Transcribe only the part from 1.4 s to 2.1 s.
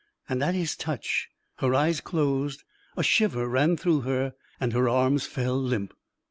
her eyes